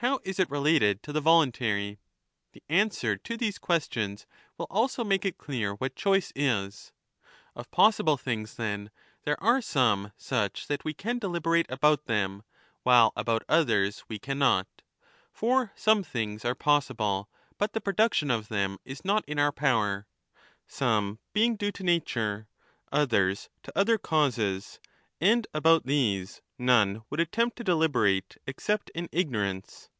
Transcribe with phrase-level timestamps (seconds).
[0.00, 1.98] How is it related to the voluntary?
[2.52, 6.92] The answer to these ques tions will also make it clear what choice is.
[7.56, 8.90] Of possible 20 things, then,
[9.24, 12.44] there are some such that we can deliberate about them,
[12.84, 14.68] while about others we cannot.
[15.32, 17.28] For some things are possible,
[17.58, 20.06] but the production of them is not in our power,
[20.68, 22.46] some being due to nature,
[22.92, 24.78] others to other causes;
[25.20, 29.90] and about these none would attempt to deliberate except in 25 ignorance.